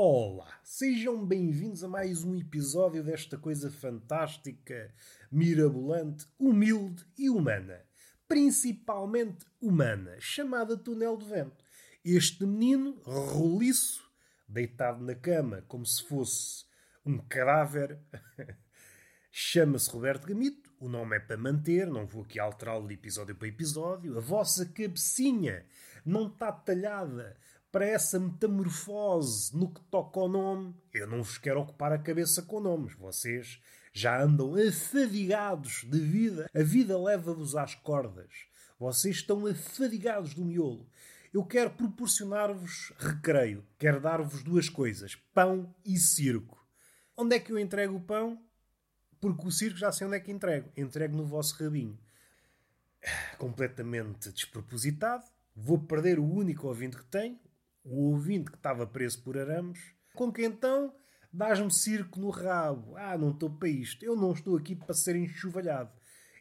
Olá, 0.00 0.60
sejam 0.62 1.26
bem-vindos 1.26 1.82
a 1.82 1.88
mais 1.88 2.22
um 2.22 2.36
episódio 2.36 3.02
desta 3.02 3.36
coisa 3.36 3.68
fantástica, 3.68 4.94
mirabolante, 5.28 6.24
humilde 6.38 7.04
e 7.18 7.28
humana. 7.28 7.84
Principalmente 8.28 9.44
humana, 9.60 10.14
chamada 10.20 10.76
Túnel 10.76 11.16
de 11.16 11.26
Vento. 11.26 11.64
Este 12.04 12.46
menino, 12.46 13.00
roliço, 13.02 14.08
deitado 14.48 15.04
na 15.04 15.16
cama 15.16 15.64
como 15.66 15.84
se 15.84 16.04
fosse 16.04 16.64
um 17.04 17.18
cadáver, 17.18 17.98
chama-se 19.32 19.90
Roberto 19.90 20.28
Gamito. 20.28 20.72
O 20.78 20.88
nome 20.88 21.16
é 21.16 21.20
para 21.20 21.36
manter, 21.36 21.88
não 21.88 22.06
vou 22.06 22.22
aqui 22.22 22.38
alterá-lo 22.38 22.86
de 22.86 22.94
episódio 22.94 23.34
para 23.34 23.48
episódio. 23.48 24.16
A 24.16 24.20
vossa 24.20 24.64
cabecinha 24.64 25.66
não 26.06 26.28
está 26.28 26.52
talhada 26.52 27.36
para 27.70 27.86
essa 27.86 28.18
metamorfose 28.18 29.56
no 29.56 29.72
que 29.72 29.80
toca 29.90 30.18
ao 30.18 30.28
nome. 30.28 30.74
Eu 30.92 31.06
não 31.06 31.22
vos 31.22 31.38
quero 31.38 31.60
ocupar 31.60 31.92
a 31.92 31.98
cabeça 31.98 32.42
com 32.42 32.60
nomes. 32.60 32.94
Vocês 32.94 33.60
já 33.92 34.22
andam 34.22 34.54
afadigados 34.54 35.84
de 35.84 35.98
vida. 35.98 36.48
A 36.54 36.62
vida 36.62 36.98
leva-vos 36.98 37.56
às 37.56 37.74
cordas. 37.74 38.46
Vocês 38.78 39.16
estão 39.16 39.46
afadigados 39.46 40.34
do 40.34 40.44
miolo. 40.44 40.88
Eu 41.32 41.44
quero 41.44 41.70
proporcionar-vos 41.70 42.92
recreio. 42.98 43.66
Quero 43.78 44.00
dar-vos 44.00 44.42
duas 44.42 44.68
coisas: 44.68 45.14
pão 45.34 45.74
e 45.84 45.96
circo. 45.96 46.58
Onde 47.16 47.36
é 47.36 47.40
que 47.40 47.52
eu 47.52 47.58
entrego 47.58 47.96
o 47.96 48.00
pão? 48.00 48.42
Porque 49.20 49.46
o 49.46 49.50
circo 49.50 49.76
já 49.76 49.90
sei 49.92 50.06
onde 50.06 50.16
é 50.16 50.20
que 50.20 50.30
entrego. 50.30 50.70
Entrego 50.76 51.16
no 51.16 51.26
vosso 51.26 51.62
rabinho. 51.62 51.98
Completamente 53.36 54.32
despropositado. 54.32 55.24
Vou 55.54 55.78
perder 55.78 56.20
o 56.20 56.24
único 56.24 56.68
ouvinte 56.68 56.96
que 56.96 57.04
tenho, 57.06 57.36
o 57.88 58.10
ouvinte 58.12 58.50
que 58.50 58.56
estava 58.56 58.86
preso 58.86 59.22
por 59.22 59.38
arames, 59.38 59.80
com 60.14 60.30
que 60.30 60.44
então 60.44 60.94
dás-me 61.32 61.72
circo 61.72 62.20
no 62.20 62.30
rabo. 62.30 62.96
Ah, 62.96 63.16
não 63.16 63.30
estou 63.30 63.50
para 63.50 63.68
isto. 63.68 64.04
Eu 64.04 64.14
não 64.14 64.32
estou 64.32 64.56
aqui 64.56 64.76
para 64.76 64.94
ser 64.94 65.16
enxovalhado. 65.16 65.92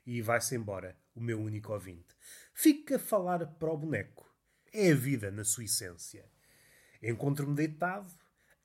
E 0.05 0.21
vai-se 0.21 0.55
embora, 0.55 0.97
o 1.15 1.21
meu 1.21 1.39
único 1.39 1.73
ouvinte. 1.73 2.15
Fica 2.53 2.97
a 2.97 2.99
falar 2.99 3.45
para 3.45 3.71
o 3.71 3.77
boneco. 3.77 4.29
É 4.73 4.91
a 4.91 4.95
vida 4.95 5.31
na 5.31 5.43
sua 5.43 5.63
essência. 5.63 6.25
Encontro-me 7.01 7.55
deitado 7.55 8.13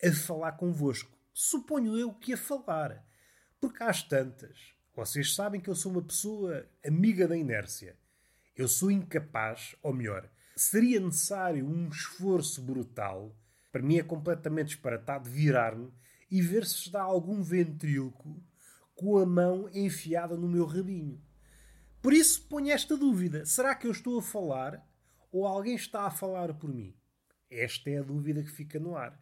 a 0.03 0.13
falar 0.13 0.53
convosco. 0.53 1.17
Suponho 1.33 1.97
eu 1.97 2.13
que 2.13 2.33
a 2.33 2.37
falar. 2.37 3.07
Porque 3.61 3.83
às 3.83 4.03
tantas, 4.03 4.75
vocês 4.95 5.35
sabem 5.35 5.61
que 5.61 5.71
eu 5.71 5.75
sou 5.75 5.93
uma 5.93 6.03
pessoa 6.03 6.69
amiga 6.85 7.29
da 7.29 7.37
inércia. 7.37 7.97
Eu 8.57 8.67
sou 8.69 8.91
incapaz, 8.91 9.77
ou 9.83 9.95
melhor, 9.95 10.29
seria 10.63 11.01
necessário 11.01 11.67
um 11.67 11.89
esforço 11.89 12.63
brutal, 12.63 13.37
para 13.71 13.83
mim 13.83 13.99
é 13.99 14.03
completamente 14.03 14.69
disparatado, 14.69 15.31
virar-me 15.31 15.93
e 16.31 16.41
ver 16.41 16.65
se 16.65 16.75
está 16.77 17.03
algum 17.03 17.43
ventríloco 17.43 18.43
com 18.95 19.19
a 19.19 19.27
mão 19.27 19.69
enfiada 19.73 20.37
no 20.37 20.49
meu 20.49 20.65
rabinho. 20.65 21.21
Por 22.01 22.13
isso 22.13 22.47
ponho 22.49 22.71
esta 22.71 22.97
dúvida: 22.97 23.45
será 23.47 23.75
que 23.75 23.87
eu 23.87 23.91
estou 23.91 24.19
a 24.19 24.23
falar 24.23 24.87
ou 25.31 25.47
alguém 25.47 25.75
está 25.75 26.03
a 26.03 26.11
falar 26.11 26.53
por 26.55 26.73
mim? 26.73 26.95
Esta 27.51 27.91
é 27.91 27.99
a 27.99 28.03
dúvida 28.03 28.43
que 28.43 28.51
fica 28.51 28.79
no 28.79 28.97
ar. 28.97 29.21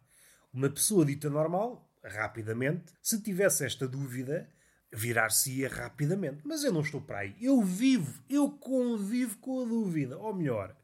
Uma 0.53 0.69
pessoa 0.69 1.05
dita 1.05 1.29
normal, 1.29 1.89
rapidamente, 2.03 2.93
se 3.01 3.21
tivesse 3.21 3.65
esta 3.65 3.87
dúvida, 3.87 4.49
virar-se-ia 4.91 5.69
rapidamente. 5.69 6.41
Mas 6.45 6.63
eu 6.63 6.73
não 6.73 6.81
estou 6.81 7.01
para 7.01 7.19
aí. 7.19 7.35
Eu 7.39 7.61
vivo, 7.61 8.23
eu 8.29 8.49
convivo 8.51 9.37
com 9.37 9.61
a 9.61 9.65
dúvida. 9.65 10.17
Ou 10.17 10.33
melhor, 10.33 10.75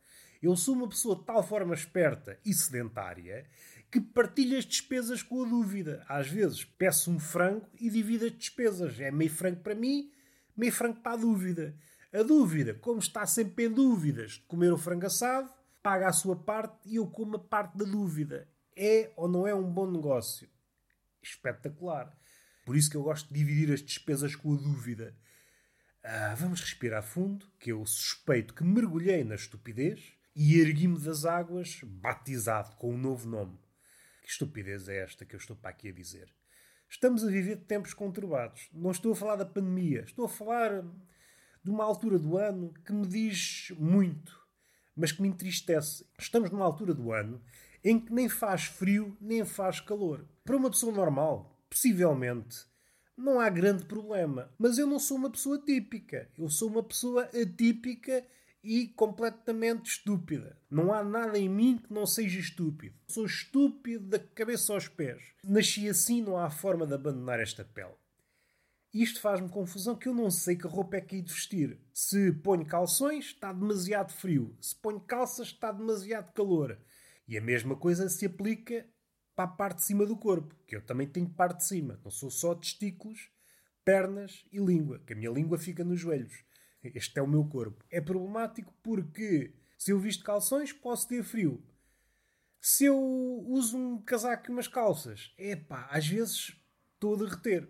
eu 0.41 0.55
sou 0.55 0.75
uma 0.75 0.87
pessoa 0.87 1.15
de 1.15 1.25
tal 1.25 1.41
forma 1.41 1.73
esperta 1.73 2.39
e 2.45 2.53
sedentária 2.53 3.47
que 3.89 4.01
partilho 4.01 4.57
as 4.57 4.65
despesas 4.65 5.23
com 5.23 5.43
a 5.43 5.47
dúvida. 5.47 6.03
Às 6.07 6.27
vezes 6.27 6.63
peço 6.63 7.11
um 7.11 7.19
frango 7.19 7.67
e 7.79 7.89
divido 7.89 8.25
as 8.25 8.37
despesas. 8.37 8.99
É 8.99 9.09
meio 9.11 9.31
frango 9.31 9.61
para 9.61 9.75
mim, 9.75 10.11
meio 10.55 10.71
frango 10.71 10.99
para 11.01 11.13
a 11.13 11.17
dúvida. 11.17 11.75
A 12.13 12.23
dúvida, 12.23 12.73
como 12.73 12.99
está 12.99 13.25
sempre 13.25 13.65
em 13.65 13.71
dúvidas 13.71 14.33
de 14.33 14.41
comer 14.41 14.71
o 14.71 14.77
frango 14.77 15.05
assado, 15.05 15.49
paga 15.81 16.07
a 16.07 16.13
sua 16.13 16.35
parte 16.35 16.77
e 16.85 16.95
eu 16.95 17.07
como 17.07 17.37
a 17.37 17.39
parte 17.39 17.77
da 17.77 17.85
dúvida. 17.85 18.47
É 18.75 19.11
ou 19.15 19.27
não 19.27 19.47
é 19.47 19.55
um 19.55 19.71
bom 19.71 19.89
negócio? 19.89 20.49
Espetacular. 21.21 22.15
Por 22.65 22.75
isso 22.75 22.89
que 22.89 22.97
eu 22.97 23.03
gosto 23.03 23.27
de 23.29 23.39
dividir 23.39 23.73
as 23.73 23.81
despesas 23.81 24.35
com 24.35 24.53
a 24.53 24.57
dúvida. 24.57 25.15
Ah, 26.03 26.35
vamos 26.37 26.61
respirar 26.61 27.03
fundo, 27.03 27.45
que 27.59 27.71
eu 27.71 27.85
suspeito 27.85 28.53
que 28.53 28.63
mergulhei 28.63 29.23
na 29.23 29.35
estupidez 29.35 30.13
e 30.39 30.59
ergui-me 30.61 30.99
das 30.99 31.25
águas, 31.25 31.81
batizado 31.83 32.75
com 32.75 32.93
um 32.93 32.97
novo 32.97 33.27
nome. 33.27 33.57
Que 34.21 34.29
estupidez 34.29 34.87
é 34.87 35.03
esta 35.03 35.25
que 35.25 35.33
eu 35.33 35.39
estou 35.39 35.55
para 35.55 35.71
aqui 35.71 35.89
a 35.89 35.91
dizer? 35.91 36.31
Estamos 36.87 37.23
a 37.23 37.27
viver 37.27 37.57
tempos 37.65 37.95
conturbados. 37.95 38.69
Não 38.71 38.91
estou 38.91 39.13
a 39.13 39.15
falar 39.15 39.35
da 39.35 39.47
pandemia, 39.47 40.01
estou 40.01 40.25
a 40.25 40.29
falar 40.29 40.83
de 41.63 41.71
uma 41.71 41.83
altura 41.83 42.19
do 42.19 42.37
ano 42.37 42.71
que 42.85 42.93
me 42.93 43.07
diz 43.07 43.73
muito, 43.79 44.39
mas 44.95 45.11
que 45.11 45.23
me 45.23 45.27
entristece. 45.27 46.05
Estamos 46.19 46.51
numa 46.51 46.65
altura 46.65 46.93
do 46.93 47.11
ano 47.11 47.41
em 47.83 47.99
que 47.99 48.13
nem 48.13 48.29
faz 48.29 48.65
frio 48.65 49.17
nem 49.19 49.43
faz 49.43 49.79
calor. 49.79 50.23
Para 50.45 50.55
uma 50.55 50.69
pessoa 50.69 50.93
normal, 50.93 51.59
possivelmente, 51.67 52.63
não 53.17 53.39
há 53.39 53.49
grande 53.49 53.85
problema. 53.85 54.53
Mas 54.59 54.77
eu 54.77 54.85
não 54.85 54.99
sou 54.99 55.17
uma 55.17 55.31
pessoa 55.31 55.57
típica. 55.57 56.29
Eu 56.37 56.47
sou 56.47 56.69
uma 56.69 56.83
pessoa 56.83 57.23
atípica 57.23 58.23
e 58.63 58.87
completamente 58.89 59.91
estúpida. 59.91 60.59
Não 60.69 60.93
há 60.93 61.03
nada 61.03 61.37
em 61.37 61.47
mim 61.47 61.77
que 61.77 61.93
não 61.93 62.05
seja 62.05 62.39
estúpido. 62.39 62.95
Sou 63.07 63.25
estúpido 63.25 64.07
da 64.07 64.19
cabeça 64.19 64.73
aos 64.73 64.87
pés. 64.87 65.21
Nasci 65.43 65.87
assim, 65.87 66.21
não 66.21 66.37
há 66.37 66.49
forma 66.49 66.85
de 66.85 66.93
abandonar 66.93 67.39
esta 67.39 67.63
pele. 67.63 67.95
Isto 68.93 69.21
faz-me 69.21 69.49
confusão 69.49 69.95
que 69.95 70.07
eu 70.07 70.13
não 70.13 70.31
sei 70.31 70.55
que 70.55 70.65
roupa 70.65 70.97
é 70.97 71.01
que 71.01 71.17
hei 71.17 71.21
de 71.21 71.31
vestir. 71.33 71.79
Se 71.93 72.31
ponho 72.31 72.65
calções, 72.65 73.25
está 73.25 73.51
demasiado 73.53 74.11
frio. 74.13 74.57
Se 74.59 74.75
ponho 74.75 74.99
calças, 74.99 75.47
está 75.47 75.71
demasiado 75.71 76.31
calor. 76.33 76.79
E 77.27 77.37
a 77.37 77.41
mesma 77.41 77.75
coisa 77.75 78.09
se 78.09 78.25
aplica 78.25 78.87
para 79.35 79.45
a 79.45 79.53
parte 79.53 79.77
de 79.77 79.83
cima 79.85 80.05
do 80.05 80.17
corpo, 80.17 80.55
que 80.65 80.75
eu 80.75 80.81
também 80.81 81.07
tenho 81.07 81.29
parte 81.29 81.57
de 81.57 81.67
cima. 81.67 81.99
Não 82.03 82.09
sou 82.09 82.31
só 82.31 82.55
testículos, 82.55 83.29
pernas 83.85 84.43
e 84.51 84.57
língua, 84.57 84.99
que 85.05 85.13
a 85.13 85.15
minha 85.15 85.29
língua 85.29 85.59
fica 85.59 85.83
nos 85.83 85.99
joelhos. 85.99 86.33
Este 86.83 87.19
é 87.19 87.21
o 87.21 87.27
meu 87.27 87.45
corpo. 87.45 87.83
É 87.89 87.99
problemático 87.99 88.73
porque 88.81 89.53
se 89.77 89.91
eu 89.91 89.99
visto 89.99 90.23
calções, 90.23 90.71
posso 90.71 91.07
ter 91.07 91.23
frio. 91.23 91.63
Se 92.59 92.85
eu 92.85 92.97
uso 93.47 93.77
um 93.77 94.01
casaco 94.01 94.49
e 94.49 94.51
umas 94.51 94.67
calças, 94.67 95.33
é 95.37 95.55
pá, 95.55 95.87
às 95.91 96.07
vezes 96.07 96.55
estou 96.93 97.15
a 97.15 97.17
derreter. 97.19 97.69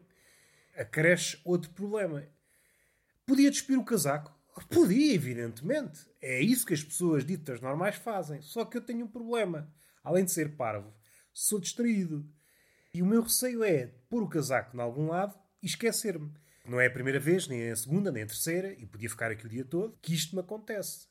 Acresce 0.76 1.40
outro 1.44 1.72
problema. 1.72 2.28
Podia 3.26 3.52
despir 3.52 3.78
o 3.78 3.84
casaco? 3.84 4.36
Podia, 4.70 5.14
evidentemente. 5.14 6.08
É 6.22 6.42
isso 6.42 6.66
que 6.66 6.74
as 6.74 6.84
pessoas 6.84 7.26
ditas 7.26 7.62
normais 7.62 7.96
fazem. 7.96 8.42
Só 8.42 8.66
que 8.66 8.78
eu 8.78 8.82
tenho 8.82 9.06
um 9.06 9.10
problema. 9.10 9.72
Além 10.04 10.24
de 10.24 10.32
ser 10.32 10.56
parvo, 10.56 10.94
sou 11.34 11.60
distraído. 11.60 12.28
E 12.94 13.02
o 13.02 13.06
meu 13.06 13.22
receio 13.22 13.64
é 13.64 13.88
pôr 14.10 14.24
o 14.24 14.30
casaco 14.30 14.76
em 14.76 14.80
algum 14.80 15.08
lado 15.08 15.38
e 15.62 15.68
esquecer-me. 15.68 16.34
Não 16.68 16.82
é 16.82 16.88
a 16.88 16.92
primeira 16.92 17.20
vez, 17.20 17.48
nem 17.48 17.72
a 17.72 17.76
segunda, 17.76 18.12
nem 18.12 18.24
a 18.24 18.28
terceira, 18.28 18.74
e 18.74 18.86
podia 18.86 19.10
ficar 19.10 19.32
aqui 19.32 19.46
o 19.46 19.50
dia 19.50 19.64
todo, 19.64 19.98
que 20.02 20.14
isto 20.14 20.36
me 20.36 20.42
acontece. 20.42 21.08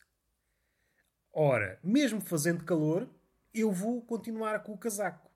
Ora, 1.32 1.80
mesmo 1.82 2.20
fazendo 2.20 2.64
calor, 2.64 3.08
eu 3.54 3.72
vou 3.72 4.02
continuar 4.02 4.62
com 4.62 4.72
o 4.72 4.78
casaco. 4.78 5.30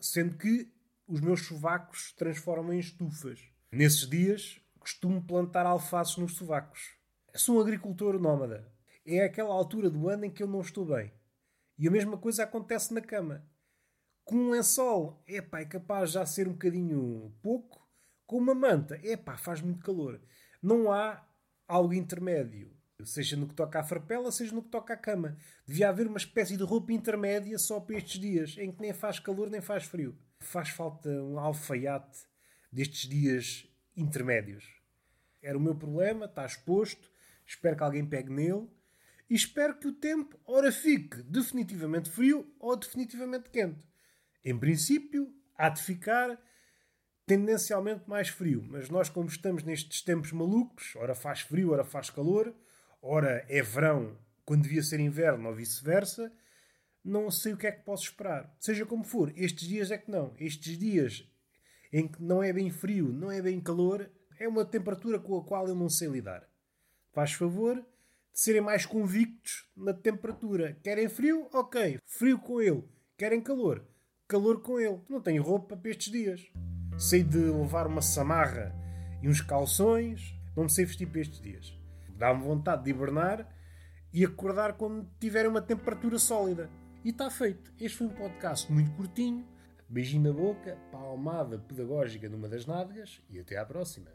Sendo 0.00 0.38
que 0.38 0.72
os 1.06 1.20
meus 1.20 1.44
sovacos 1.44 2.12
transformam 2.12 2.72
em 2.72 2.78
estufas. 2.78 3.38
Nesses 3.70 4.08
dias, 4.08 4.60
costumo 4.78 5.22
plantar 5.22 5.66
alfaces 5.66 6.16
nos 6.16 6.36
sovacos. 6.36 6.96
Sou 7.34 7.58
um 7.58 7.60
agricultor 7.60 8.18
nómada. 8.18 8.66
É 9.04 9.24
aquela 9.24 9.52
altura 9.52 9.90
do 9.90 10.08
ano 10.08 10.24
em 10.24 10.30
que 10.30 10.42
eu 10.42 10.46
não 10.46 10.62
estou 10.62 10.86
bem. 10.86 11.12
E 11.78 11.86
a 11.86 11.90
mesma 11.90 12.16
coisa 12.16 12.44
acontece 12.44 12.94
na 12.94 13.00
cama. 13.00 13.46
Com 14.24 14.36
um 14.36 14.50
lençol, 14.50 15.22
epá, 15.26 15.60
é 15.60 15.64
capaz 15.64 16.10
de 16.10 16.14
já 16.14 16.24
ser 16.24 16.48
um 16.48 16.52
bocadinho 16.52 17.34
pouco, 17.42 17.79
com 18.30 18.38
uma 18.38 18.54
manta, 18.54 18.96
epá, 19.02 19.36
faz 19.36 19.60
muito 19.60 19.80
calor. 19.80 20.20
Não 20.62 20.92
há 20.92 21.20
algo 21.66 21.92
intermédio. 21.92 22.70
Seja 23.02 23.36
no 23.36 23.48
que 23.48 23.54
toca 23.54 23.80
à 23.80 23.82
farpela, 23.82 24.30
seja 24.30 24.54
no 24.54 24.62
que 24.62 24.68
toca 24.68 24.94
à 24.94 24.96
cama. 24.96 25.36
Devia 25.66 25.88
haver 25.88 26.06
uma 26.06 26.16
espécie 26.16 26.56
de 26.56 26.62
roupa 26.62 26.92
intermédia 26.92 27.58
só 27.58 27.80
para 27.80 27.96
estes 27.96 28.20
dias, 28.20 28.56
em 28.56 28.70
que 28.70 28.80
nem 28.80 28.92
faz 28.92 29.18
calor 29.18 29.50
nem 29.50 29.60
faz 29.60 29.82
frio. 29.82 30.16
Faz 30.38 30.68
falta 30.68 31.08
um 31.08 31.40
alfaiate 31.40 32.20
destes 32.70 33.08
dias 33.08 33.66
intermédios. 33.96 34.64
Era 35.42 35.58
o 35.58 35.60
meu 35.60 35.74
problema, 35.74 36.26
está 36.26 36.46
exposto. 36.46 37.10
Espero 37.44 37.76
que 37.76 37.82
alguém 37.82 38.06
pegue 38.06 38.30
nele. 38.30 38.68
E 39.28 39.34
espero 39.34 39.76
que 39.76 39.88
o 39.88 39.92
tempo, 39.92 40.38
ora, 40.46 40.70
fique 40.70 41.20
definitivamente 41.24 42.08
frio 42.08 42.48
ou 42.60 42.76
definitivamente 42.76 43.50
quente. 43.50 43.82
Em 44.44 44.56
princípio, 44.56 45.34
há 45.56 45.68
de 45.68 45.82
ficar 45.82 46.40
tendencialmente 47.30 48.10
mais 48.10 48.28
frio. 48.28 48.60
Mas 48.68 48.90
nós, 48.90 49.08
como 49.08 49.28
estamos 49.28 49.62
nestes 49.62 50.02
tempos 50.02 50.32
malucos, 50.32 50.96
ora 50.96 51.14
faz 51.14 51.42
frio, 51.42 51.70
ora 51.70 51.84
faz 51.84 52.10
calor, 52.10 52.52
ora 53.00 53.46
é 53.48 53.62
verão 53.62 54.18
quando 54.44 54.62
devia 54.64 54.82
ser 54.82 54.98
inverno 54.98 55.48
ou 55.48 55.54
vice-versa, 55.54 56.32
não 57.04 57.30
sei 57.30 57.52
o 57.52 57.56
que 57.56 57.68
é 57.68 57.70
que 57.70 57.84
posso 57.84 58.02
esperar. 58.02 58.52
Seja 58.58 58.84
como 58.84 59.04
for, 59.04 59.32
estes 59.36 59.68
dias 59.68 59.92
é 59.92 59.98
que 59.98 60.10
não. 60.10 60.34
Estes 60.40 60.76
dias 60.76 61.24
em 61.92 62.08
que 62.08 62.20
não 62.20 62.42
é 62.42 62.52
bem 62.52 62.68
frio, 62.68 63.12
não 63.12 63.30
é 63.30 63.40
bem 63.40 63.60
calor, 63.60 64.10
é 64.36 64.48
uma 64.48 64.64
temperatura 64.64 65.20
com 65.20 65.38
a 65.38 65.44
qual 65.44 65.68
eu 65.68 65.74
não 65.76 65.88
sei 65.88 66.08
lidar. 66.08 66.48
Faz 67.12 67.34
favor 67.34 67.76
de 67.76 68.40
serem 68.40 68.60
mais 68.60 68.84
convictos 68.84 69.70
na 69.76 69.94
temperatura. 69.94 70.76
Querem 70.82 71.08
frio? 71.08 71.48
Ok, 71.52 72.00
frio 72.04 72.40
com 72.40 72.60
ele. 72.60 72.82
Querem 73.16 73.40
calor? 73.40 73.86
Calor 74.26 74.60
com 74.62 74.80
ele. 74.80 75.00
Não 75.08 75.20
tenho 75.20 75.44
roupa 75.44 75.76
para 75.76 75.90
estes 75.92 76.10
dias. 76.10 76.50
Sei 77.00 77.22
de 77.22 77.38
levar 77.38 77.86
uma 77.86 78.02
samarra 78.02 78.74
e 79.22 79.28
uns 79.28 79.40
calções. 79.40 80.38
Não 80.54 80.64
me 80.64 80.70
sei 80.70 80.84
vestir 80.84 81.06
para 81.06 81.22
estes 81.22 81.40
dias. 81.40 81.74
Dá-me 82.10 82.44
vontade 82.44 82.84
de 82.84 82.90
hibernar 82.90 83.48
e 84.12 84.22
acordar 84.22 84.74
quando 84.74 85.08
tiver 85.18 85.48
uma 85.48 85.62
temperatura 85.62 86.18
sólida. 86.18 86.68
E 87.02 87.08
está 87.08 87.30
feito. 87.30 87.72
Este 87.80 87.96
foi 87.96 88.06
um 88.06 88.10
podcast 88.10 88.70
muito 88.70 88.90
curtinho. 88.90 89.48
Beijinho 89.88 90.24
na 90.24 90.32
boca, 90.38 90.76
palmada 90.92 91.58
pedagógica 91.58 92.28
numa 92.28 92.50
das 92.50 92.66
nádegas 92.66 93.22
e 93.30 93.40
até 93.40 93.56
à 93.56 93.64
próxima. 93.64 94.10